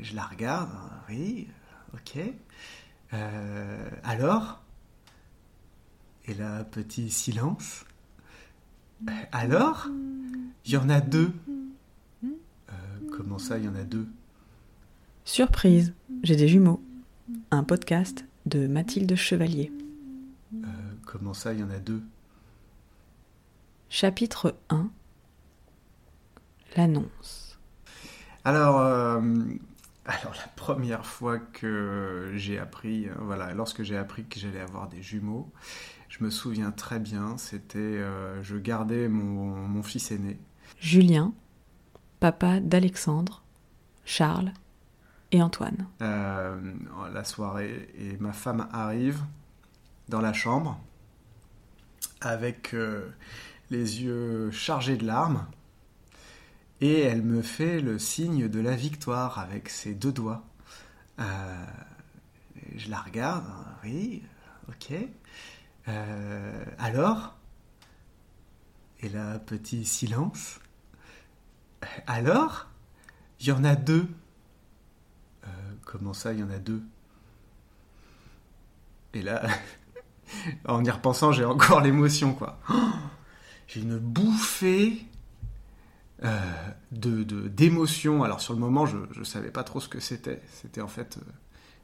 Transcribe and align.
je 0.00 0.14
la 0.14 0.24
regarde, 0.24 0.70
oui, 1.08 1.48
ok. 1.94 2.18
alors? 4.04 4.62
Et 6.26 6.34
là, 6.34 6.64
petit 6.64 7.10
silence. 7.10 7.84
Alors? 9.32 9.88
Il 10.66 10.72
y 10.72 10.76
en 10.76 10.88
a 10.90 11.00
deux. 11.00 11.32
comment 13.12 13.38
ça, 13.38 13.58
il 13.58 13.64
y 13.64 13.68
en 13.68 13.74
a 13.74 13.84
deux? 13.84 14.06
Surprise, 15.24 15.94
j'ai 16.22 16.36
des 16.36 16.48
jumeaux. 16.48 16.82
Un 17.50 17.64
podcast 17.64 18.24
de 18.46 18.66
Mathilde 18.66 19.14
Chevalier. 19.14 19.72
comment 21.06 21.34
ça, 21.34 21.52
il 21.54 21.60
y 21.60 21.62
en 21.62 21.70
a 21.70 21.78
deux? 21.78 22.02
Chapitre 23.88 24.54
1 24.68 24.90
L'annonce. 26.76 27.47
Alors, 28.48 28.80
euh, 28.80 29.20
alors, 30.06 30.32
la 30.34 30.48
première 30.56 31.04
fois 31.04 31.38
que 31.38 32.32
j'ai 32.34 32.58
appris, 32.58 33.06
euh, 33.06 33.12
voilà, 33.20 33.52
lorsque 33.52 33.82
j'ai 33.82 33.98
appris 33.98 34.24
que 34.24 34.40
j'allais 34.40 34.62
avoir 34.62 34.88
des 34.88 35.02
jumeaux, 35.02 35.52
je 36.08 36.24
me 36.24 36.30
souviens 36.30 36.70
très 36.70 36.98
bien, 36.98 37.36
c'était, 37.36 37.76
euh, 37.78 38.42
je 38.42 38.56
gardais 38.56 39.06
mon, 39.08 39.54
mon, 39.54 39.82
fils 39.82 40.12
aîné. 40.12 40.38
Julien, 40.80 41.34
papa 42.20 42.60
d'Alexandre, 42.60 43.42
Charles 44.06 44.54
et 45.30 45.42
Antoine. 45.42 45.86
la 46.00 47.24
soirée, 47.24 47.90
et 47.98 48.16
ma 48.16 48.32
femme 48.32 48.66
arrive 48.72 49.20
dans 50.08 50.22
la 50.22 50.32
chambre 50.32 50.80
avec 52.22 52.74
les 53.70 54.02
yeux 54.02 54.50
chargés 54.52 54.96
de 54.96 55.04
larmes, 55.04 55.44
et 56.80 57.00
elle 57.00 57.22
me 57.22 57.42
fait 57.42 57.80
le 57.80 57.98
signe 57.98 58.48
de 58.48 58.60
la 58.60 58.76
victoire 58.76 59.38
avec 59.38 59.68
ses 59.68 59.94
deux 59.94 60.12
doigts. 60.12 60.44
Euh, 61.18 61.64
je 62.76 62.90
la 62.90 63.00
regarde, 63.00 63.44
oui, 63.82 64.22
ok. 64.68 64.94
Euh, 65.88 66.64
alors 66.78 67.36
Et 69.00 69.08
là, 69.08 69.38
petit 69.38 69.84
silence. 69.84 70.60
Alors 72.06 72.68
Il 73.40 73.48
y 73.48 73.52
en 73.52 73.64
a 73.64 73.74
deux. 73.74 74.08
Euh, 75.44 75.48
comment 75.84 76.12
ça, 76.12 76.32
il 76.32 76.40
y 76.40 76.42
en 76.42 76.50
a 76.50 76.58
deux? 76.58 76.82
Et 79.14 79.22
là, 79.22 79.42
en 80.66 80.84
y 80.84 80.90
repensant, 80.90 81.32
j'ai 81.32 81.44
encore 81.44 81.80
l'émotion, 81.80 82.34
quoi. 82.34 82.60
j'ai 83.66 83.80
une 83.80 83.98
bouffée 83.98 85.06
de 86.22 87.48
d'émotion. 87.48 88.22
Alors 88.22 88.40
sur 88.40 88.54
le 88.54 88.60
moment, 88.60 88.86
je 88.86 88.96
ne 89.18 89.24
savais 89.24 89.50
pas 89.50 89.64
trop 89.64 89.80
ce 89.80 89.88
que 89.88 90.00
c'était. 90.00 90.42
C'était 90.52 90.80
en 90.80 90.88
fait, 90.88 91.18
euh, 91.18 91.30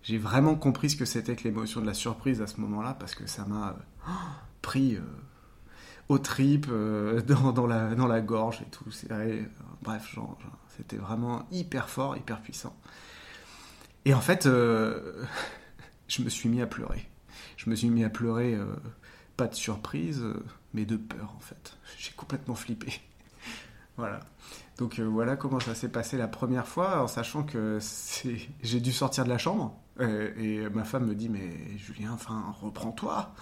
j'ai 0.02 0.18
vraiment 0.18 0.54
compris 0.54 0.90
ce 0.90 0.96
que 0.96 1.04
c'était 1.04 1.36
que 1.36 1.44
l'émotion 1.44 1.80
de 1.80 1.86
la 1.86 1.94
surprise 1.94 2.42
à 2.42 2.46
ce 2.46 2.60
moment-là 2.60 2.96
parce 2.98 3.14
que 3.14 3.26
ça 3.26 3.44
m'a 3.44 3.76
euh, 4.08 4.12
pris 4.62 4.98
aux 6.08 6.18
tripes, 6.18 6.66
dans, 7.26 7.52
dans, 7.52 7.66
la, 7.66 7.94
dans 7.94 8.06
la 8.06 8.20
gorge 8.20 8.62
et 8.62 8.70
tout. 8.70 8.84
bref, 9.82 10.16
c'était 10.76 10.96
vraiment 10.96 11.46
hyper 11.50 11.88
fort, 11.88 12.16
hyper 12.16 12.40
puissant. 12.40 12.76
Et 14.04 14.12
en 14.12 14.20
fait, 14.20 14.44
je 16.08 16.22
me 16.22 16.28
suis 16.28 16.48
mis 16.48 16.60
à 16.60 16.66
pleurer. 16.66 17.08
Je 17.56 17.70
me 17.70 17.74
suis 17.74 17.88
mis 17.88 18.04
à 18.04 18.10
pleurer, 18.10 18.58
pas 19.36 19.46
de 19.46 19.54
surprise 19.54 20.24
mais 20.74 20.84
de 20.84 20.96
peur 20.96 21.32
en 21.36 21.40
fait. 21.40 21.78
J'ai 21.96 22.12
complètement 22.12 22.56
flippé. 22.56 23.00
Voilà. 23.96 24.20
Donc 24.78 24.98
euh, 24.98 25.04
voilà 25.04 25.36
comment 25.36 25.60
ça 25.60 25.74
s'est 25.74 25.88
passé 25.88 26.16
la 26.16 26.28
première 26.28 26.66
fois, 26.66 27.02
en 27.02 27.06
sachant 27.06 27.44
que 27.44 27.78
j'ai 28.62 28.80
dû 28.80 28.92
sortir 28.92 29.24
de 29.24 29.28
la 29.28 29.38
chambre. 29.38 29.78
Euh, 30.00 30.32
et 30.36 30.68
ma 30.70 30.84
femme 30.84 31.06
me 31.06 31.14
dit 31.14 31.28
Mais 31.28 31.76
Julien, 31.78 32.12
enfin, 32.12 32.54
reprends-toi. 32.60 33.34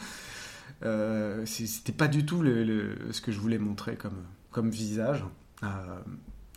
Euh, 0.85 1.47
C'était 1.47 1.93
pas 1.93 2.09
du 2.09 2.27
tout 2.27 2.43
ce 2.45 3.21
que 3.21 3.33
je 3.33 3.41
voulais 3.41 3.59
montrer 3.59 3.97
comme, 3.97 4.71
visage. 4.71 5.25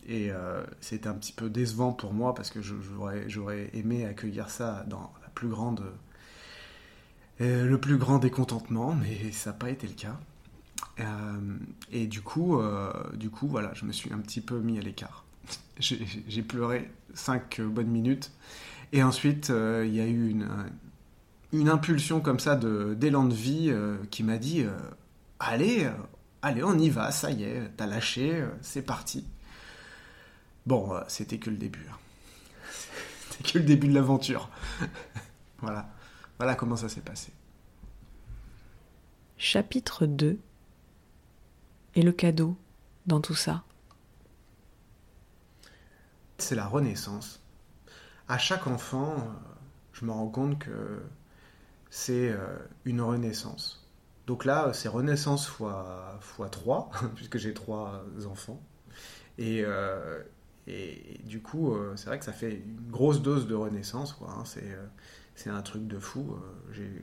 Et 0.07 0.31
c'était 0.81 1.07
un 1.07 1.13
petit 1.13 1.33
peu 1.33 1.49
décevant 1.49 1.93
pour 1.93 2.13
moi 2.13 2.33
parce 2.33 2.49
que 2.49 2.59
j'aurais 2.61 3.69
aimé 3.73 4.05
accueillir 4.05 4.49
ça 4.49 4.83
dans 4.87 5.13
la 5.21 5.29
plus 5.29 5.47
grande, 5.47 5.83
le 7.39 7.75
plus 7.77 7.97
grand 7.97 8.19
décontentement, 8.19 8.93
mais 8.93 9.31
ça 9.31 9.51
n'a 9.51 9.57
pas 9.57 9.69
été 9.69 9.87
le 9.87 9.93
cas. 9.93 10.19
Euh, 10.99 11.57
et 11.91 12.07
du 12.07 12.21
coup, 12.21 12.59
euh, 12.59 12.91
du 13.13 13.29
coup, 13.29 13.47
voilà, 13.47 13.73
je 13.73 13.85
me 13.85 13.91
suis 13.91 14.11
un 14.13 14.19
petit 14.19 14.41
peu 14.41 14.59
mis 14.59 14.77
à 14.77 14.81
l'écart. 14.81 15.25
J'ai 15.79 16.41
pleuré 16.41 16.89
5 17.13 17.61
bonnes 17.61 17.89
minutes. 17.89 18.31
Et 18.93 19.03
ensuite, 19.03 19.49
euh, 19.49 19.85
il 19.85 19.95
y 19.95 19.99
a 19.99 20.05
eu 20.05 20.29
une, 20.29 20.47
une 21.51 21.69
impulsion 21.69 22.21
comme 22.21 22.39
ça 22.39 22.55
d'élan 22.55 23.25
de, 23.25 23.33
vie 23.33 23.73
qui 24.09 24.23
m'a 24.23 24.37
dit 24.37 24.65
Allez, 25.39 25.89
allez, 26.41 26.63
on 26.63 26.77
y 26.77 26.89
va, 26.89 27.11
ça 27.11 27.31
y 27.31 27.43
est, 27.43 27.71
t'as 27.75 27.87
lâché, 27.87 28.45
c'est 28.61 28.83
parti. 28.83 29.25
Bon, 30.65 30.93
c'était 31.07 31.37
que 31.37 31.49
le 31.49 31.57
début. 31.57 31.85
Hein. 31.91 31.97
C'était 33.29 33.51
que 33.51 33.57
le 33.59 33.65
début 33.65 33.87
de 33.87 33.93
l'aventure. 33.93 34.49
voilà. 35.59 35.89
Voilà 36.37 36.55
comment 36.55 36.75
ça 36.75 36.89
s'est 36.89 37.01
passé. 37.01 37.31
Chapitre 39.37 40.05
2 40.05 40.39
et 41.95 42.01
le 42.01 42.11
cadeau 42.11 42.55
dans 43.05 43.21
tout 43.21 43.35
ça 43.35 43.63
C'est 46.37 46.55
la 46.55 46.67
renaissance. 46.67 47.41
À 48.27 48.37
chaque 48.37 48.67
enfant, 48.67 49.15
euh, 49.17 49.21
je 49.93 50.05
me 50.05 50.11
rends 50.11 50.27
compte 50.27 50.59
que 50.59 51.01
c'est 51.89 52.29
euh, 52.29 52.57
une 52.83 53.01
renaissance. 53.01 53.87
Donc 54.27 54.43
là, 54.43 54.73
c'est 54.73 54.89
renaissance 54.89 55.47
fois, 55.47 56.17
fois 56.19 56.49
3, 56.49 56.91
puisque 57.15 57.37
j'ai 57.37 57.53
trois 57.53 58.03
enfants. 58.27 58.59
Et, 59.37 59.61
euh, 59.63 60.21
du 61.25 61.41
coup, 61.41 61.77
c'est 61.95 62.07
vrai 62.07 62.17
que 62.17 62.25
ça 62.25 62.33
fait 62.33 62.55
une 62.55 62.89
grosse 62.89 63.21
dose 63.21 63.45
de 63.45 63.53
renaissance. 63.53 64.17
Hein. 64.27 64.43
C'est 65.35 65.49
un 65.51 65.61
truc 65.61 65.85
de 65.85 65.99
fou. 65.99 66.35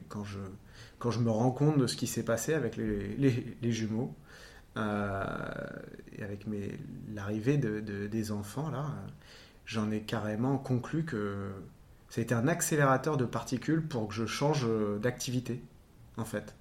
Quand 0.09 0.25
je, 0.25 1.19
me 1.21 1.31
rends 1.31 1.53
compte 1.53 1.79
de 1.79 1.87
ce 1.87 1.95
qui 1.95 2.09
s'est 2.09 2.25
passé 2.25 2.55
avec 2.55 2.77
les, 2.77 3.73
jumeaux, 3.73 4.17
euh, 4.17 4.32
et 4.77 6.23
avec 6.23 6.47
l'arrivée 7.15 7.59
de, 7.59 8.07
des 8.07 8.33
enfants, 8.33 8.71
là, 8.71 8.87
j'en 9.67 9.91
ai 9.91 10.01
carrément 10.03 10.59
conclu 10.59 11.05
que 11.05 11.53
été 12.17 12.35
un 12.35 12.47
accélérateur 12.47 13.17
de 13.17 13.25
particules 13.25 13.87
pour 13.87 14.09
que 14.09 14.15
je 14.15 14.27
change 14.27 14.67
d'activité, 15.01 15.63
en 16.17 16.25
fait. 16.25 16.55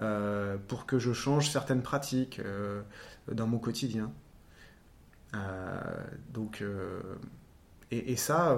Euh, 0.00 0.56
pour 0.68 0.86
que 0.86 0.98
je 0.98 1.12
change 1.12 1.50
certaines 1.50 1.82
pratiques 1.82 2.38
euh, 2.38 2.80
dans 3.30 3.46
mon 3.46 3.58
quotidien. 3.58 4.10
donc, 6.32 6.64
et, 7.90 8.16
ça, 8.16 8.56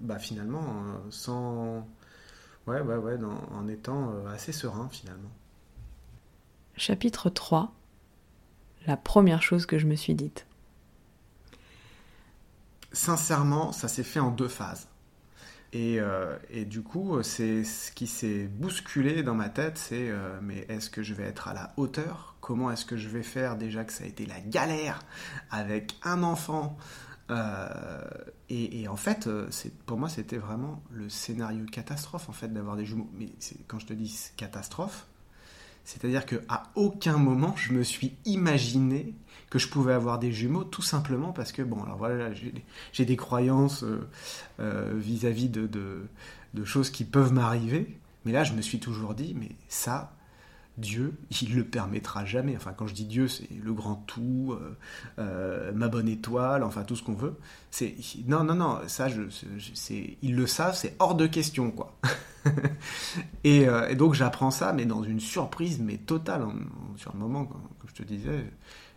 bah, 0.00 0.18
finalement, 0.18 0.64
sans. 1.10 1.86
Ouais, 2.66 2.80
ouais, 2.80 2.96
ouais, 2.96 3.18
en 3.22 3.68
étant 3.68 4.12
assez 4.26 4.52
serein, 4.52 4.88
finalement. 4.90 5.30
Chapitre 6.76 7.28
3 7.28 7.72
la 8.86 8.96
première 8.96 9.42
chose 9.42 9.66
que 9.66 9.78
je 9.78 9.86
me 9.86 9.94
suis 9.94 10.14
dite 10.14 10.46
Sincèrement, 12.92 13.72
ça 13.72 13.88
s'est 13.88 14.02
fait 14.02 14.20
en 14.20 14.30
deux 14.30 14.48
phases. 14.48 14.88
Et, 15.72 15.98
euh, 15.98 16.36
du 16.66 16.82
coup, 16.82 17.22
c'est 17.22 17.64
ce 17.64 17.90
qui 17.92 18.06
s'est 18.06 18.46
bousculé 18.46 19.22
dans 19.22 19.34
ma 19.34 19.48
tête, 19.48 19.78
c'est 19.78 20.10
euh, 20.10 20.38
mais 20.42 20.66
est-ce 20.68 20.90
que 20.90 21.02
je 21.02 21.14
vais 21.14 21.24
être 21.24 21.48
à 21.48 21.54
la 21.54 21.72
hauteur? 21.78 22.36
Comment 22.40 22.70
est-ce 22.70 22.84
que 22.84 22.98
je 22.98 23.08
vais 23.08 23.22
faire? 23.22 23.56
Déjà 23.56 23.84
que 23.84 23.92
ça 23.92 24.04
a 24.04 24.06
été 24.06 24.26
la 24.26 24.40
galère 24.40 25.00
avec 25.50 25.96
un 26.02 26.22
enfant 26.22 26.76
euh, 27.30 28.00
et, 28.50 28.86
en 28.88 28.96
fait, 28.96 29.26
pour 29.86 29.96
moi, 29.96 30.10
c'était 30.10 30.36
vraiment 30.36 30.82
le 30.90 31.08
scénario 31.08 31.64
catastrophe 31.64 32.28
en 32.28 32.32
fait 32.32 32.48
d'avoir 32.48 32.76
des 32.76 32.84
jumeaux. 32.84 33.08
Mais 33.14 33.32
quand 33.66 33.78
je 33.78 33.86
te 33.86 33.94
dis 33.94 34.30
catastrophe, 34.36 35.06
c'est-à-dire 35.84 36.26
qu'à 36.26 36.64
aucun 36.74 37.18
moment 37.18 37.54
je 37.56 37.72
me 37.72 37.82
suis 37.82 38.14
imaginé 38.24 39.14
que 39.52 39.58
je 39.58 39.68
pouvais 39.68 39.92
avoir 39.92 40.18
des 40.18 40.32
jumeaux, 40.32 40.64
tout 40.64 40.80
simplement 40.80 41.32
parce 41.32 41.52
que, 41.52 41.60
bon, 41.60 41.82
alors 41.82 41.98
voilà, 41.98 42.30
j'ai 42.92 43.04
des 43.04 43.16
croyances 43.16 43.84
euh, 43.84 44.08
euh, 44.60 44.92
vis-à-vis 44.94 45.50
de, 45.50 45.66
de, 45.66 46.64
choses 46.64 46.88
qui 46.88 47.04
peuvent 47.04 47.34
m'arriver, 47.34 47.98
mais 48.24 48.32
là 48.32 48.44
je 48.44 48.54
me 48.54 48.62
suis 48.62 48.78
toujours 48.78 49.12
dit, 49.12 49.36
mais 49.38 49.50
ça, 49.68 50.14
Dieu, 50.78 51.14
il 51.42 51.54
le 51.54 51.64
permettra 51.64 52.24
jamais. 52.24 52.56
Enfin, 52.56 52.72
quand 52.72 52.86
je 52.86 52.94
dis 52.94 53.04
Dieu, 53.04 53.28
c'est 53.28 53.48
le 53.50 53.72
grand 53.74 53.96
tout, 53.96 54.56
euh, 54.58 54.76
euh, 55.18 55.72
ma 55.72 55.88
bonne 55.88 56.08
étoile, 56.08 56.62
enfin 56.64 56.82
tout 56.82 56.96
ce 56.96 57.02
qu'on 57.02 57.14
veut. 57.14 57.36
C'est 57.70 57.94
non, 58.26 58.42
non, 58.42 58.54
non. 58.54 58.80
Ça, 58.86 59.08
je, 59.08 59.22
c'est, 59.74 60.16
ils 60.22 60.34
le 60.34 60.46
savent, 60.46 60.74
c'est 60.74 60.96
hors 60.98 61.14
de 61.14 61.26
question, 61.26 61.70
quoi. 61.70 61.96
Euh, 63.44 63.88
et, 63.88 63.94
donc 63.94 64.14
j'apprends 64.14 64.50
ça, 64.50 64.72
mais 64.72 64.84
dans 64.84 65.02
une 65.02 65.20
surprise, 65.20 65.78
mais 65.80 65.98
totale. 65.98 66.44
sur 66.96 67.12
le 67.12 67.18
moment, 67.18 67.44
comme 67.44 67.62
je 67.86 67.92
te 67.92 68.02
disais, 68.02 68.44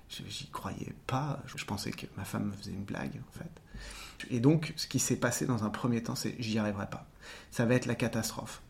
j'y 0.09 0.47
croyais 0.49 0.93
pas. 1.07 1.41
Je, 1.45 1.65
pensais 1.65 1.91
que 1.91 2.05
ma 2.15 2.23
femme 2.23 2.45
me 2.45 2.51
faisait 2.51 2.71
une 2.71 2.83
blague, 2.83 3.19
en 3.27 3.37
fait. 3.37 3.51
Et 4.29 4.39
donc, 4.39 4.73
ce 4.77 4.87
qui 4.87 4.99
s'est 4.99 5.17
passé 5.17 5.45
dans 5.45 5.63
un 5.63 5.69
premier 5.69 6.01
temps, 6.01 6.15
c'est 6.15 6.35
j'y 6.39 6.57
arriverai 6.57 6.87
pas. 6.87 7.07
Ça 7.51 7.65
va 7.65 7.75
être 7.75 7.85
la 7.85 7.95
catastrophe. 7.95 8.61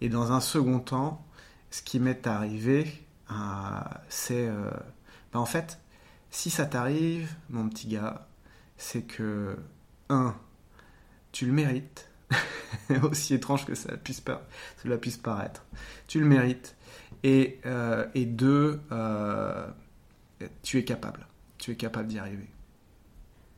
Et 0.00 0.08
dans 0.08 0.32
un 0.32 0.40
second 0.40 0.80
temps, 0.80 1.24
ce 1.70 1.82
qui 1.82 2.00
m'est 2.00 2.26
arrivé, 2.26 2.86
euh, 3.30 3.34
c'est. 4.08 4.48
Euh, 4.48 4.70
ben, 5.32 5.40
en 5.40 5.46
fait, 5.46 5.78
si 6.30 6.50
ça 6.50 6.66
t'arrive, 6.66 7.34
mon 7.50 7.68
petit 7.68 7.88
gars, 7.88 8.26
c'est 8.76 9.02
que, 9.02 9.56
un, 10.08 10.34
tu 11.32 11.46
le 11.46 11.52
mérites, 11.52 12.10
aussi 13.02 13.34
étrange 13.34 13.64
que 13.66 13.74
ça 13.74 13.96
puisse 13.96 14.22
cela 14.82 14.98
puisse 14.98 15.16
paraître, 15.16 15.64
tu 16.06 16.20
le 16.20 16.26
mérites, 16.26 16.76
et, 17.22 17.60
euh, 17.66 18.06
et 18.14 18.24
deux, 18.24 18.80
tu 20.62 20.78
es 20.78 20.84
capable, 20.84 21.26
tu 21.58 21.72
es 21.72 21.76
capable 21.76 22.08
d'y 22.08 22.18
arriver. 22.18 22.48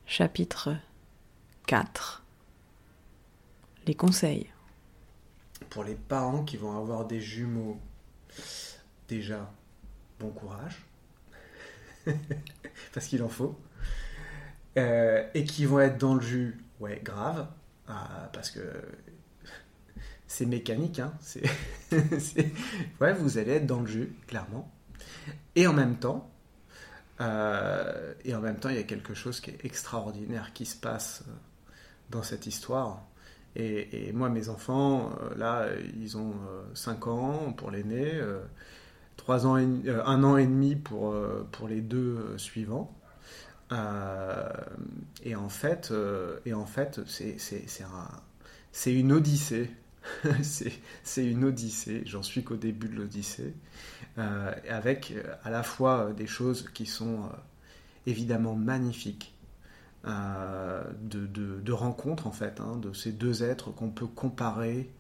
Chapitre 0.06 0.76
4 1.66 2.24
Les 3.86 3.94
conseils. 3.94 4.50
Pour 5.68 5.84
les 5.84 5.94
parents 5.94 6.42
qui 6.42 6.56
vont 6.56 6.76
avoir 6.76 7.06
des 7.06 7.20
jumeaux, 7.20 7.80
déjà, 9.08 9.52
bon 10.18 10.30
courage, 10.30 10.84
parce 12.92 13.06
qu'il 13.06 13.22
en 13.22 13.28
faut, 13.28 13.58
euh, 14.78 15.26
et 15.34 15.44
qui 15.44 15.66
vont 15.66 15.80
être 15.80 15.98
dans 15.98 16.14
le 16.14 16.20
jus, 16.20 16.58
ouais, 16.80 17.00
grave, 17.02 17.48
ah, 17.88 18.30
parce 18.32 18.50
que 18.50 18.60
c'est 20.26 20.46
mécanique, 20.46 20.98
hein, 20.98 21.12
c'est, 21.20 22.52
ouais, 23.00 23.12
vous 23.12 23.38
allez 23.38 23.52
être 23.52 23.66
dans 23.66 23.80
le 23.80 23.86
jus, 23.86 24.12
clairement. 24.26 24.70
Et 25.56 25.66
en 25.66 25.72
même 25.72 25.96
temps, 25.96 26.30
euh, 27.20 28.14
et 28.24 28.34
en 28.34 28.40
même 28.40 28.58
temps, 28.58 28.70
il 28.70 28.76
y 28.76 28.80
a 28.80 28.84
quelque 28.84 29.14
chose 29.14 29.40
qui 29.40 29.50
est 29.50 29.64
extraordinaire 29.64 30.52
qui 30.52 30.64
se 30.64 30.76
passe 30.76 31.22
euh, 31.28 31.32
dans 32.10 32.22
cette 32.22 32.46
histoire. 32.46 33.04
Et, 33.56 34.12
moi, 34.12 34.29
mes 34.29 34.49
enfants, 34.49 35.11
euh, 35.20 35.35
là, 35.37 35.67
ils 36.00 36.17
ont 36.17 36.35
5 36.75 37.06
ans 37.08 37.52
pour 37.56 37.70
l'aîné, 37.70 38.12
3 39.17 39.47
ans 39.47 39.56
et, 39.56 39.67
1 39.88 40.25
an 40.25 40.37
et 40.37 40.47
demi 40.47 40.76
pour, 40.76 41.14
pour 41.52 41.69
les 41.69 41.81
deux 41.81 42.38
suivants. 42.38 42.97
et 43.73 45.35
en 45.35 45.49
fait, 45.49 45.93
et 46.47 46.55
en 46.55 46.67
fait 46.67 47.00
c'est 48.73 48.94
une 48.94 49.12
odyssée. 49.12 49.70
c'est 50.43 51.26
une 51.26 51.44
odyssée, 51.44 52.02
j'en 52.06 52.23
suis 52.23 52.43
qu'au 52.43 52.56
début 52.56 52.88
de 52.88 52.97
l'odyssée, 52.97 53.55
avec 54.17 55.14
à 55.43 55.50
la 55.50 55.62
fois 55.62 56.12
des 56.17 56.26
choses 56.26 56.69
qui 56.73 56.87
sont 56.87 57.29
évidemment 58.06 58.55
magnifiques, 58.55 59.35
euh, 60.06 60.82
de, 61.02 61.73
rencontres 61.73 62.26
en 62.26 62.32
fait, 62.32 62.61
hein, 62.61 62.76
de 62.76 62.93
ces 62.93 63.12
deux 63.12 63.43
êtres 63.43 63.70
qu'on 63.70 63.91
peut 63.91 64.06
comparer 64.06 64.91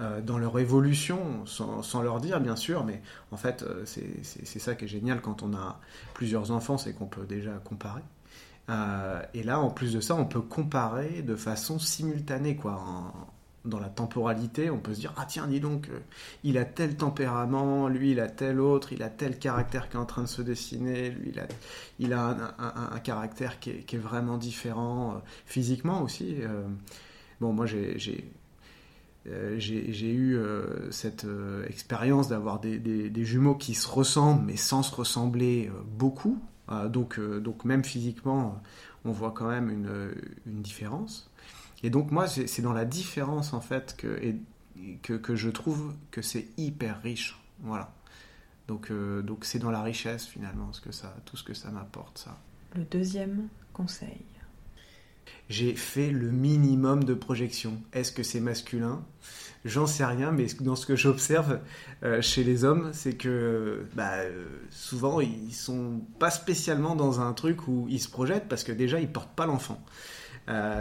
euh, 0.00 0.20
dans 0.20 0.38
leur 0.38 0.58
évolution, 0.58 1.44
sans, 1.46 2.02
leur 2.02 2.20
dire 2.20 2.40
bien 2.40 2.56
sûr, 2.56 2.84
mais 2.84 3.00
en 3.30 3.36
fait 3.36 3.62
euh, 3.62 3.84
c'est 3.84 4.58
ça 4.58 4.74
qui 4.74 4.86
est 4.86 4.88
génial 4.88 5.20
quand 5.20 5.42
on 5.42 5.54
a 5.54 5.78
plusieurs 6.14 6.50
enfants, 6.50 6.78
c'est 6.78 6.94
qu'on 6.94 7.06
peut 7.06 7.26
déjà 7.26 7.52
comparer. 7.64 8.02
et 9.34 9.42
là, 9.42 9.60
en 9.60 9.70
plus 9.70 9.92
de 9.92 10.00
ça, 10.00 10.14
on 10.16 10.24
peut 10.24 10.40
comparer 10.40 11.22
de 11.22 11.36
façon 11.36 11.78
simultanée, 11.78 12.56
quoi, 12.56 12.82
dans 13.66 13.80
la 13.80 13.88
temporalité, 13.88 14.70
on 14.70 14.78
peut 14.78 14.94
se 14.94 15.00
dire 15.00 15.12
ah 15.16 15.26
tiens 15.26 15.46
dis 15.46 15.60
donc 15.60 15.88
euh, 15.88 15.98
il 16.44 16.56
a 16.58 16.64
tel 16.64 16.96
tempérament, 16.96 17.88
lui 17.88 18.12
il 18.12 18.20
a 18.20 18.28
tel 18.28 18.60
autre, 18.60 18.92
il 18.92 19.02
a 19.02 19.10
tel 19.10 19.38
caractère 19.38 19.88
qui 19.88 19.96
est 19.96 20.00
en 20.00 20.06
train 20.06 20.22
de 20.22 20.28
se 20.28 20.42
dessiner, 20.42 21.10
lui 21.10 21.32
il 21.98 22.12
a, 22.12 22.36
un, 22.58 22.98
caractère 23.00 23.58
qui 23.60 23.70
est, 23.70 23.96
vraiment 23.96 24.38
différent 24.38 25.12
euh, 25.12 25.18
physiquement 25.46 26.02
aussi. 26.02 26.36
Euh. 26.40 26.66
bon 27.40 27.52
moi 27.52 27.66
j'ai 27.66 27.98
j'ai 29.58 30.12
eu 30.12 30.38
cette 30.90 31.26
expérience 31.68 32.28
d'avoir 32.28 32.60
des, 32.60 32.78
des, 32.78 33.24
jumeaux 33.24 33.56
qui 33.56 33.74
se 33.74 33.88
ressemblent 33.88 34.44
mais 34.44 34.56
sans 34.56 34.84
se 34.84 34.94
ressembler 34.94 35.68
beaucoup. 35.98 36.40
donc, 36.90 37.18
donc 37.18 37.64
même 37.64 37.82
physiquement, 37.82 38.62
on 39.04 39.10
voit 39.10 39.32
quand 39.32 39.48
même 39.48 39.68
une, 39.68 40.12
une 40.46 40.62
différence. 40.62 41.28
Et 41.86 41.90
donc 41.90 42.10
moi, 42.10 42.26
c'est 42.26 42.62
dans 42.62 42.72
la 42.72 42.84
différence 42.84 43.52
en 43.52 43.60
fait 43.60 43.94
que, 43.96 44.20
que, 45.04 45.12
que, 45.12 45.36
je 45.36 45.48
trouve 45.48 45.94
que 46.10 46.20
c'est 46.20 46.48
hyper 46.56 47.00
riche. 47.00 47.38
Voilà. 47.60 47.94
Donc 48.66 48.90
euh, 48.90 49.22
donc 49.22 49.44
c'est 49.44 49.60
dans 49.60 49.70
la 49.70 49.82
richesse 49.82 50.26
finalement 50.26 50.72
ce 50.72 50.80
que 50.80 50.90
ça, 50.90 51.14
tout 51.24 51.36
ce 51.36 51.44
que 51.44 51.54
ça 51.54 51.70
m'apporte 51.70 52.18
ça. 52.18 52.40
Le 52.74 52.82
deuxième 52.82 53.46
conseil. 53.72 54.24
J'ai 55.48 55.76
fait 55.76 56.10
le 56.10 56.32
minimum 56.32 57.04
de 57.04 57.14
projection. 57.14 57.80
Est-ce 57.92 58.10
que 58.10 58.24
c'est 58.24 58.40
masculin? 58.40 59.04
J'en 59.64 59.86
sais 59.86 60.04
rien, 60.04 60.32
mais 60.32 60.46
dans 60.58 60.74
ce 60.74 60.86
que 60.86 60.96
j'observe 60.96 61.60
euh, 62.02 62.20
chez 62.20 62.42
les 62.42 62.64
hommes, 62.64 62.90
c'est 62.94 63.14
que 63.14 63.86
bah, 63.94 64.14
euh, 64.14 64.44
souvent 64.70 65.20
ils 65.20 65.54
sont 65.54 66.00
pas 66.18 66.30
spécialement 66.30 66.96
dans 66.96 67.20
un 67.20 67.32
truc 67.32 67.68
où 67.68 67.86
ils 67.88 68.00
se 68.00 68.08
projettent 68.08 68.48
parce 68.48 68.64
que 68.64 68.72
déjà 68.72 68.98
ils 68.98 69.12
portent 69.12 69.36
pas 69.36 69.46
l'enfant. 69.46 69.80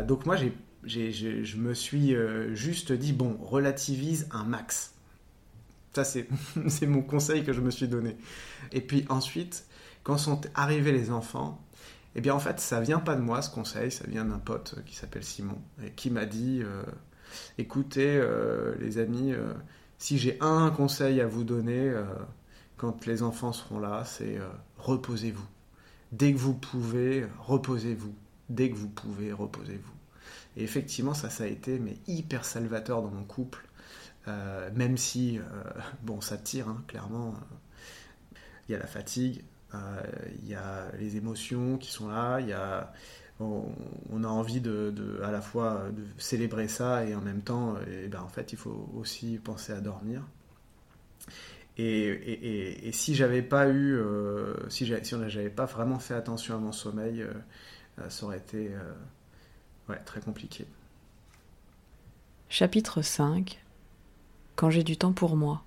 donc 0.08 0.26
moi 0.26 0.36
j'ai 0.36 0.52
je 0.86 1.58
me 1.58 1.74
suis 1.74 2.16
euh, 2.16 2.54
juste 2.56 2.92
dit, 2.92 3.14
bon, 3.14 3.38
relativise 3.42 4.28
un 4.32 4.44
max. 4.44 4.94
Ça, 5.94 6.04
c'est 6.68 6.88
mon 6.88 7.02
conseil 7.02 7.44
que 7.44 7.54
je 7.54 7.62
me 7.62 7.72
suis 7.72 7.88
donné. 7.88 8.18
Et 8.72 8.82
puis 8.82 9.06
ensuite, 9.10 9.66
quand 10.04 10.18
sont 10.18 10.42
arrivés 10.54 10.92
les 10.92 11.12
enfants, 11.12 11.62
eh 12.16 12.22
bien 12.22 12.34
en 12.34 12.40
fait, 12.40 12.60
ça 12.60 12.80
vient 12.80 13.00
pas 13.00 13.16
de 13.16 13.22
moi 13.22 13.42
ce 13.42 13.50
conseil, 13.50 13.92
ça 13.92 14.06
vient 14.08 14.26
d'un 14.26 14.38
pote 14.38 14.76
qui 14.86 14.96
s'appelle 14.96 15.24
Simon, 15.24 15.62
et 15.84 15.92
qui 15.92 16.10
m'a 16.10 16.26
dit, 16.26 16.62
euh, 16.64 16.84
écoutez 17.58 18.18
euh, 18.18 18.76
les 18.80 18.98
amis, 18.98 19.34
si 19.98 20.18
j'ai 20.18 20.38
un 20.42 20.70
conseil 20.72 21.22
à 21.22 21.28
vous 21.28 21.44
donner 21.44 21.94
quand 22.78 23.06
les 23.06 23.24
enfants 23.24 23.54
seront 23.54 23.80
là, 23.80 24.04
c'est 24.06 24.38
reposez-vous. 24.78 25.48
Dès 26.12 26.32
que 26.32 26.38
vous 26.38 26.54
pouvez, 26.54 27.26
reposez-vous. 27.40 28.14
Dès 28.50 28.70
que 28.70 28.76
vous 28.76 28.90
pouvez, 28.90 29.34
reposez-vous. 29.34 29.96
Et 30.58 30.64
effectivement, 30.64 31.14
ça, 31.14 31.30
ça 31.30 31.44
a 31.44 31.48
été 31.48 31.80
mais 31.80 31.98
hyper 32.08 32.46
salvateur 32.46 33.02
dans 33.02 33.12
mon 33.12 33.24
couple. 33.24 33.66
Euh, 34.28 34.70
même 34.74 34.98
si, 34.98 35.38
euh, 35.38 35.42
bon, 36.02 36.22
ça 36.22 36.38
tire, 36.38 36.68
hein, 36.68 36.84
clairement. 36.88 37.36
Il 38.68 38.72
y 38.72 38.76
a 38.76 38.80
la 38.80 38.88
fatigue, 38.88 39.44
euh, 39.76 39.78
il 40.42 40.50
y 40.50 40.56
a 40.56 40.92
les 41.00 41.18
émotions 41.18 41.78
qui 41.78 41.92
sont 41.92 42.10
là, 42.10 42.40
il 42.40 42.48
y 42.48 42.54
a, 42.54 42.92
on, 43.40 44.24
a 44.24 44.28
envie 44.28 44.62
de, 44.62 45.20
à 45.24 45.32
la 45.32 45.42
fois 45.42 45.90
de 45.96 46.04
célébrer 46.18 46.68
ça 46.68 47.06
et 47.06 47.14
en 47.14 47.22
même 47.22 47.42
temps, 47.42 47.76
et 47.88 48.08
ben, 48.08 48.22
en 48.22 48.28
fait, 48.28 48.54
il 48.54 48.58
faut 48.58 48.90
aussi 48.96 49.40
penser 49.44 49.74
à 49.74 49.82
dormir. 49.82 50.24
Et, 51.78 52.88
et, 52.88 52.92
si 52.92 53.14
j'avais 53.16 53.42
pas 53.42 53.70
eu, 53.70 54.00
si, 54.70 54.92
si 55.04 55.16
on 55.16 55.50
pas 55.56 55.66
vraiment 55.66 56.00
fait 56.00 56.14
attention 56.16 56.56
à 56.56 56.58
mon 56.58 56.72
sommeil, 56.72 57.26
ça 58.10 58.26
aurait 58.26 58.38
été 58.38 58.72
Ouais, 59.90 60.00
très 60.06 60.20
compliqué. 60.20 60.66
Chapitre 62.50 63.02
5 63.02 63.62
Quand 64.56 64.70
j'ai 64.70 64.84
du 64.84 64.98
temps 64.98 65.14
pour 65.14 65.36
moi. 65.36 65.64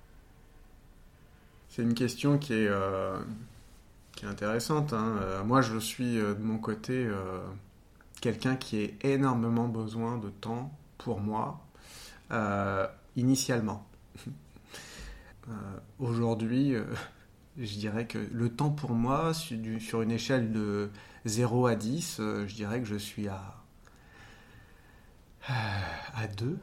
C'est 1.69 1.83
une 1.83 1.93
question 1.93 2.37
qui 2.37 2.53
est, 2.53 2.67
euh, 2.67 3.19
qui 4.13 4.25
est 4.25 4.27
intéressante. 4.27 4.93
Hein. 4.93 5.17
Euh, 5.21 5.43
moi, 5.43 5.61
je 5.61 5.77
suis 5.77 6.17
euh, 6.17 6.33
de 6.33 6.41
mon 6.41 6.57
côté 6.57 7.07
quelqu'un 8.21 8.55
qui 8.55 8.85
a 8.85 9.07
énormément 9.07 9.67
besoin 9.67 10.17
de 10.17 10.29
temps 10.29 10.77
pour 10.97 11.21
moi, 11.21 11.61
initialement. 13.15 13.87
Aujourd'hui, 15.99 16.73
je 17.57 17.77
dirais 17.77 18.07
que 18.07 18.19
le 18.31 18.49
temps 18.49 18.71
pour 18.71 18.91
moi, 18.91 19.33
sur 19.33 20.01
une 20.01 20.11
échelle 20.11 20.51
de 20.51 20.89
0 21.25 21.67
à 21.67 21.75
10, 21.75 22.15
je 22.17 22.53
dirais 22.55 22.79
que 22.79 22.87
je 22.87 22.97
suis 22.97 23.27
à 23.27 23.58
à 25.49 26.27
deux, 26.27 26.57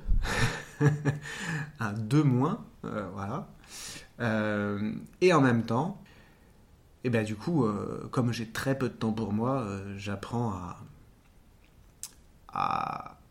à 1.81 1.93
deux 1.93 2.23
moins, 2.23 2.65
euh, 2.85 3.09
voilà. 3.13 3.49
Euh, 4.21 4.93
et 5.21 5.33
en 5.33 5.41
même 5.41 5.65
temps, 5.65 6.03
et 7.05 7.09
eh 7.09 7.11
ben 7.11 7.25
du 7.25 7.37
coup, 7.37 7.65
euh, 7.65 8.09
comme 8.11 8.33
j'ai 8.33 8.49
très 8.49 8.77
peu 8.77 8.89
de 8.89 8.95
temps 8.95 9.13
pour 9.13 9.33
moi, 9.33 9.67
j'apprends 9.97 10.59
à, 12.49 13.23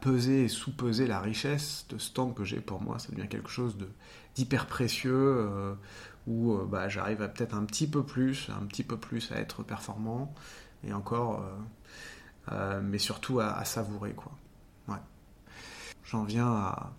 peser 0.00 0.44
et 0.44 0.48
sous-peser 0.48 1.06
la 1.06 1.20
richesse 1.20 1.86
de 1.88 1.98
ce 1.98 2.12
temps 2.12 2.30
que 2.30 2.44
j'ai 2.44 2.60
pour 2.60 2.80
moi. 2.80 2.98
Ça 2.98 3.10
devient 3.12 3.28
quelque 3.28 3.50
chose 3.50 3.76
d'hyper 4.34 4.66
précieux, 4.66 5.76
où 6.26 6.56
bah, 6.68 6.88
j'arrive 6.88 7.22
à 7.22 7.28
peut-être 7.28 7.54
un 7.54 7.64
petit 7.64 7.88
peu 7.88 8.04
plus, 8.04 8.48
un 8.50 8.66
petit 8.66 8.84
peu 8.84 8.96
plus 8.96 9.32
à 9.32 9.36
être 9.36 9.62
performant, 9.62 10.32
et 10.86 10.92
encore 10.92 11.40
euh, 11.40 11.56
mais 12.82 12.98
surtout 12.98 13.40
à, 13.40 13.64
savourer 13.64 14.12
quoi. 14.12 14.32
Ouais. 14.88 15.00
J'en 16.04 16.24
viens 16.24 16.48
à 16.48 16.92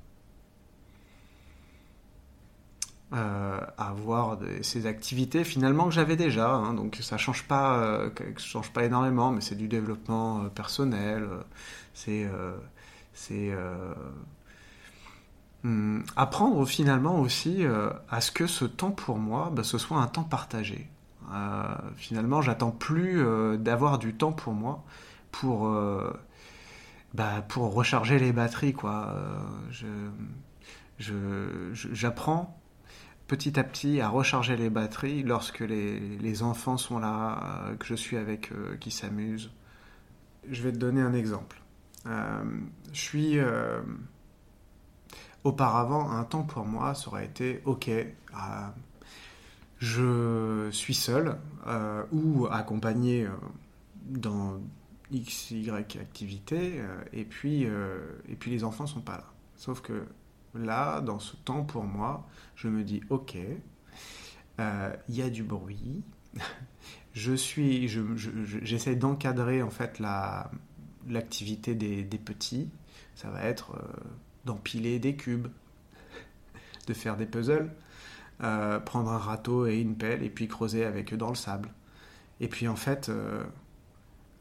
euh, 3.14 3.62
avoir 3.78 4.38
ces 4.64 4.86
activités 4.86 5.46
finalement 5.46 5.86
que 5.86 5.92
j'avais 5.92 6.18
déjà. 6.18 6.52
Hein. 6.52 6.74
donc 6.74 6.98
ça 7.00 7.18
change 7.18 7.44
pas, 7.44 7.78
euh, 7.78 8.10
change 8.36 8.72
pas 8.74 8.84
énormément, 8.84 9.32
mais 9.32 9.40
c'est 9.40 9.56
du 9.56 9.70
développement 9.70 10.44
euh, 10.44 10.50
personnel. 10.50 11.26
c'est 11.94 12.30
c'est 13.14 13.54
hmm, 15.64 16.02
apprendre 16.18 16.66
finalement 16.66 17.20
aussi 17.22 17.64
à 18.10 18.20
ce 18.22 18.32
que 18.32 18.46
ce 18.46 18.66
temps 18.66 18.92
pour 18.92 19.18
moi, 19.18 19.52
bah, 19.54 19.64
ce 19.64 19.78
soit 19.78 20.00
un 20.00 20.08
temps 20.08 20.24
partagé. 20.24 20.90
finalement, 21.96 22.42
j'attends 22.42 22.72
plus 22.72 23.24
d'avoir 23.58 24.00
du 24.00 24.14
temps 24.16 24.34
pour 24.34 24.54
moi 24.54 24.84
pour 25.40 25.70
bah, 27.14 27.42
pour 27.48 27.74
recharger 27.74 28.20
les 28.20 28.32
batteries 28.32 28.74
quoi. 28.74 29.16
je 29.72 30.10
j'apprends 31.74 32.58
petit 33.28 33.60
à 33.60 33.64
petit 33.64 34.02
à 34.02 34.10
recharger 34.10 34.56
les 34.56 34.70
batteries 34.70 35.24
lorsque 35.24 35.60
les, 35.60 36.44
enfants 36.44 36.78
sont 36.78 37.00
là, 37.00 37.66
euh, 37.70 37.76
que 37.76 37.86
je 37.86 37.96
suis 37.96 38.18
avec 38.18 38.52
eux, 38.52 38.78
qui 38.80 38.92
s'amusent. 38.92 39.52
Je 40.50 40.64
vais 40.64 40.72
te 40.72 40.78
donner 40.78 41.02
un 41.02 41.14
exemple. 41.14 41.62
Euh, 42.06 42.44
je 42.94 43.00
suis. 43.00 43.40
Euh, 43.40 43.82
auparavant, 45.44 46.12
un 46.12 46.24
temps 46.26 46.44
pour 46.44 46.66
moi, 46.66 46.94
ça 46.94 47.08
aurait 47.08 47.26
été 47.26 47.62
ok, 47.64 47.90
je 49.80 50.68
suis 50.72 50.94
seul 50.94 51.38
ou 52.12 52.48
accompagné 52.52 53.26
dans 54.08 54.47
X, 55.12 55.52
Y 55.52 55.98
activité, 55.98 56.82
et, 57.14 57.24
puis, 57.24 57.64
et 57.64 58.36
puis 58.38 58.52
les 58.52 58.64
enfants 58.64 58.88
sont 58.88 59.02
pas 59.02 59.18
là. 59.18 59.26
Sauf 59.56 59.82
que 59.82 60.06
là, 60.54 61.02
dans 61.02 61.20
ce 61.20 61.36
temps 61.36 61.64
pour 61.64 61.84
moi, 61.84 62.28
je 62.56 62.68
me 62.68 62.84
dis, 62.84 63.02
ok, 63.10 63.36
il 63.36 64.64
euh, 64.64 64.96
y 65.10 65.22
a 65.22 65.30
du 65.30 65.44
bruit, 65.44 66.04
je 67.14 67.34
suis, 67.34 67.88
j'essaie 68.62 68.96
d'encadrer 68.96 69.62
en 69.62 69.70
fait 69.70 70.00
la, 70.00 70.52
l'activité 71.08 71.76
des, 71.76 72.04
petits. 72.18 72.70
Ça 73.16 73.30
va 73.30 73.44
être 73.44 73.76
euh, 73.76 74.04
d'empiler 74.46 75.00
des 75.00 75.16
cubes, 75.16 75.48
de 76.88 76.94
faire 76.94 77.18
des 77.18 77.26
puzzles, 77.26 77.72
euh, 78.44 78.80
prendre 78.80 79.12
un 79.12 79.18
râteau 79.18 79.68
et 79.68 79.80
une 79.80 79.96
pelle 79.96 80.24
et 80.24 80.30
puis 80.30 80.48
creuser 80.48 80.86
avec 80.86 81.14
eux 81.14 81.18
dans 81.18 81.30
le 81.30 81.36
sable. 81.36 81.70
Et 82.40 82.48
puis 82.48 82.68
en 82.68 82.76
fait, 82.76 83.12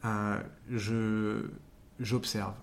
je, 0.03 1.49
j'observe 1.99 2.55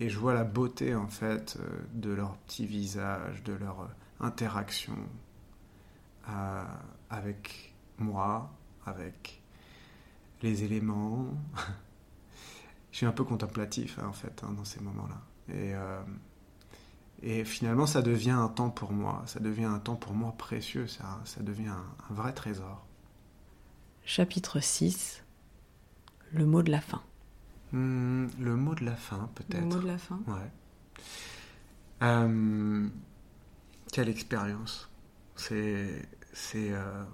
et 0.00 0.08
je 0.08 0.18
vois 0.18 0.34
la 0.34 0.44
beauté 0.44 0.94
en 0.94 1.06
fait 1.06 1.58
euh, 1.60 1.68
de 1.92 2.10
leur 2.10 2.36
petit 2.38 2.66
visage, 2.66 3.42
de 3.44 3.52
leur 3.52 3.82
euh, 3.82 3.86
interaction 4.20 4.96
euh, 6.28 6.64
avec 7.10 7.74
moi, 7.98 8.50
avec 8.86 9.42
les 10.42 10.64
éléments. 10.64 11.26
je 12.90 12.96
suis 12.96 13.06
un 13.06 13.12
peu 13.12 13.24
contemplatif 13.24 13.98
hein, 13.98 14.06
en 14.08 14.12
fait 14.12 14.42
hein, 14.42 14.52
dans 14.52 14.64
ces 14.64 14.80
moments-là. 14.80 15.20
Et, 15.54 15.74
et 17.22 17.44
finalement, 17.44 17.86
ça 17.86 18.02
devient 18.02 18.30
un 18.30 18.46
temps 18.46 18.70
pour 18.70 18.92
moi, 18.92 19.24
ça 19.26 19.40
devient 19.40 19.64
un 19.64 19.80
temps 19.80 19.96
pour 19.96 20.14
moi 20.14 20.32
précieux, 20.38 20.86
ça, 20.86 21.20
ça 21.24 21.42
devient 21.42 21.72
un 22.08 22.14
vrai 22.14 22.32
trésor. 22.32 22.86
Chapitre 24.04 24.60
6 24.60 25.24
Le 26.32 26.46
mot 26.46 26.62
de 26.62 26.70
la 26.70 26.80
fin. 26.80 27.02
Hmm, 27.72 28.26
le 28.38 28.56
mot 28.56 28.74
de 28.74 28.84
la 28.84 28.96
fin, 28.96 29.30
peut-être. 29.34 29.60
Le 29.60 29.66
mot 29.66 29.78
de 29.78 29.86
la 29.86 29.98
fin 29.98 30.20
Ouais. 30.26 30.50
Euh, 32.02 32.88
quelle 33.92 34.08
expérience. 34.08 34.90
C'est. 35.36 36.08
c'est 36.32 36.72
euh, 36.72 37.04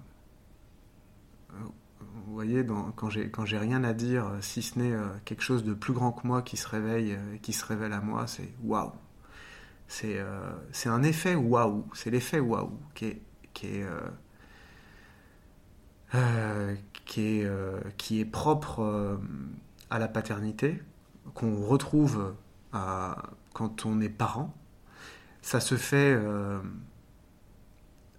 vous 1.50 2.34
voyez, 2.34 2.64
quand 2.96 3.08
j'ai 3.08 3.30
quand 3.30 3.44
j'ai 3.44 3.58
rien 3.58 3.82
à 3.84 3.92
dire, 3.94 4.30
si 4.40 4.62
ce 4.62 4.78
n'est 4.78 4.92
euh, 4.92 5.08
quelque 5.24 5.42
chose 5.42 5.64
de 5.64 5.74
plus 5.74 5.92
grand 5.92 6.12
que 6.12 6.26
moi 6.26 6.42
qui 6.42 6.56
se 6.56 6.68
réveille, 6.68 7.16
qui 7.42 7.52
se 7.52 7.64
révèle 7.64 7.92
à 7.92 8.00
moi, 8.00 8.26
c'est 8.26 8.52
waouh. 8.62 8.92
C'est 9.88 10.18
c'est 10.72 10.88
un 10.88 11.02
effet 11.02 11.34
waouh. 11.34 11.86
C'est 11.94 12.10
l'effet 12.10 12.40
waouh 12.40 12.78
qui 12.94 13.06
est 13.06 13.22
qui 13.54 13.66
est 13.66 13.86
qui 17.04 17.40
est, 17.40 17.50
qui 17.96 18.20
est 18.20 18.24
propre 18.24 19.18
à 19.90 19.98
la 19.98 20.08
paternité, 20.08 20.82
qu'on 21.34 21.64
retrouve 21.66 22.34
quand 23.52 23.86
on 23.86 24.00
est 24.00 24.08
parent, 24.08 24.54
ça 25.46 25.60
se 25.60 25.76
fait, 25.76 26.12
euh, 26.12 26.58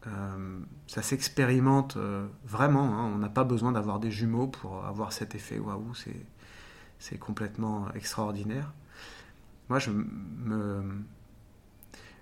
euh, 0.08 0.60
ça 0.88 1.02
s'expérimente 1.02 1.98
euh, 1.98 2.26
vraiment. 2.46 2.98
Hein. 2.98 3.12
on 3.14 3.18
n'a 3.18 3.30
pas 3.30 3.44
besoin 3.44 3.74
d'avoir 3.74 4.00
des 4.00 4.12
jumeaux 4.12 4.48
pour 4.48 4.86
avoir 4.86 5.12
cet 5.12 5.36
effet 5.36 5.60
waouh, 5.60 5.94
c'est, 5.94 6.26
c'est 7.00 7.18
complètement 7.18 7.92
extraordinaire. 7.94 8.74
Moi, 9.70 9.80
je 9.80 9.92
me, 9.92 11.04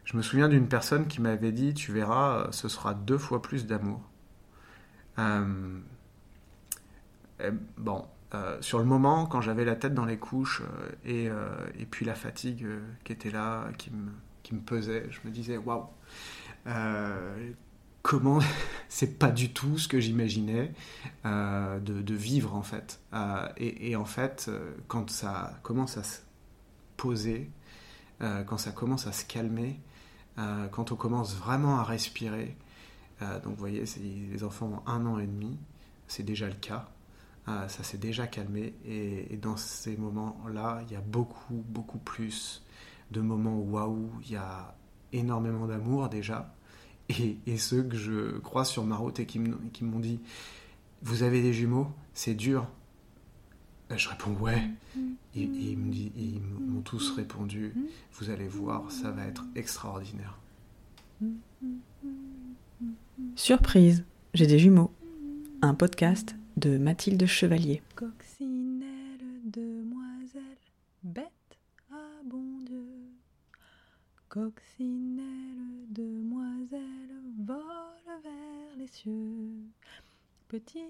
je 0.04 0.18
me 0.18 0.24
souviens 0.24 0.50
d'une 0.50 0.68
personne 0.68 1.06
qui 1.06 1.22
m'avait 1.22 1.52
dit 1.52 1.76
Tu 1.76 1.92
verras, 1.92 2.48
ce 2.52 2.68
sera 2.68 2.96
deux 2.96 3.20
fois 3.20 3.44
plus 3.44 3.68
d'amour. 3.68 4.02
Bon, 7.78 8.06
euh, 8.36 8.58
sur 8.62 8.80
le 8.80 8.86
moment, 8.86 9.26
quand 9.26 9.42
j'avais 9.42 9.66
la 9.66 9.76
tête 9.76 9.94
dans 9.94 10.06
les 10.06 10.18
couches 10.18 10.62
euh, 10.62 10.90
et, 11.06 11.30
euh, 11.30 11.86
puis 11.90 12.06
la 12.06 12.16
fatigue 12.16 12.66
qui 13.04 13.14
était 13.14 13.30
là, 13.30 13.68
qui 13.78 13.92
me, 13.92 14.12
qui 14.44 14.56
me 14.56 14.62
pesait, 14.62 15.08
je 15.10 15.20
me 15.26 15.32
disais 15.32 15.58
waouh, 15.58 15.86
comment 18.02 18.40
c'est 18.90 19.20
pas 19.20 19.32
du 19.32 19.54
tout 19.54 19.78
ce 19.78 19.88
que 19.88 20.00
j'imaginais 20.00 20.74
de, 21.24 22.14
vivre 22.14 22.56
en 22.56 22.64
fait. 22.64 23.00
Et, 23.58 23.96
en 23.96 24.06
fait, 24.06 24.50
quand 24.88 25.10
ça 25.10 25.60
commence 25.64 25.98
à 25.98 26.04
se 26.04 26.20
poser, 26.98 27.50
quand 28.20 28.58
ça 28.58 28.72
commence 28.72 29.08
à 29.08 29.12
se 29.12 29.26
calmer, 29.26 29.80
quand 30.72 30.92
on 30.92 30.96
commence 30.96 31.36
vraiment 31.36 31.80
à 31.80 31.84
respirer, 31.84 32.58
donc 33.22 33.54
vous 33.54 33.56
voyez, 33.56 33.84
les 34.32 34.44
enfants 34.44 34.84
ont 34.86 34.90
un 34.90 35.06
an 35.06 35.20
et 35.20 35.28
demi, 35.28 35.58
c'est 36.08 36.24
déjà 36.24 36.48
le 36.48 36.56
cas. 36.56 36.90
Ah, 37.48 37.70
ça 37.70 37.84
s'est 37.84 38.00
déjà 38.00 38.26
calmé 38.26 38.74
et, 38.86 39.38
dans 39.38 39.56
ces 39.56 39.98
moments-là, 39.98 40.82
il 40.88 40.94
y 40.94 40.96
a 40.96 41.02
beaucoup, 41.02 41.64
beaucoup 41.68 42.00
plus 42.00 42.64
de 43.12 43.22
moments 43.22 43.60
waouh, 43.60 44.10
il 44.24 44.32
y 44.32 44.36
a 44.36 44.76
énormément 45.14 45.68
d'amour 45.68 46.10
déjà. 46.10 46.56
Et, 47.10 47.58
ceux 47.58 47.84
que 47.84 47.96
je 47.96 48.40
crois 48.40 48.66
sur 48.66 48.84
ma 48.84 48.96
route 48.96 49.20
et 49.20 49.28
qui 49.28 49.40
m'ont 49.40 50.00
dit 50.00 50.20
Vous 51.04 51.22
avez 51.22 51.44
des 51.44 51.54
jumeaux? 51.54 51.88
C'est 52.16 52.34
dur. 52.34 52.68
Ben, 53.90 53.98
je 53.98 54.10
réponds 54.10 54.36
Ouais. 54.42 54.64
Et, 55.36 55.44
ils 55.44 56.42
m'ont 56.42 56.82
tous 56.82 57.12
répondu 57.12 57.76
Vous 58.14 58.32
allez 58.32 58.48
voir, 58.48 58.92
ça 58.92 59.12
va 59.12 59.26
être 59.26 59.46
extraordinaire. 59.56 60.40
Surprise, 63.36 64.04
j'ai 64.34 64.46
des 64.46 64.60
jumeaux. 64.60 64.92
Un 65.62 65.74
podcast 65.74 66.36
de 66.58 66.78
Mathilde 66.78 67.26
Chevalier. 67.26 67.82
Coccinelle, 67.96 69.42
demoiselle, 69.46 70.42
bête 71.04 71.32
à 71.92 72.24
bon 72.26 72.60
Dieu. 72.66 72.86
Coccinelle, 74.28 75.86
demoiselle, 75.90 76.82
vole 77.40 78.22
vers 78.24 78.78
les 78.78 78.88
cieux. 78.88 79.64
Petit 80.50 80.90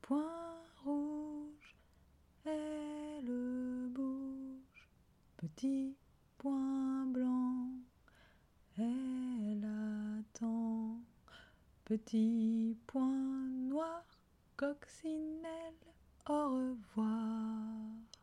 point 0.00 0.60
rouge, 0.84 1.74
elle 2.44 3.88
bouge. 3.92 4.88
Petit 5.38 5.96
point 6.38 7.06
blanc, 7.06 7.68
elle. 8.78 9.13
Petit 11.84 12.78
point 12.86 13.50
noir, 13.68 14.02
coccinelle, 14.56 15.74
au 16.26 16.48
revoir. 16.54 18.13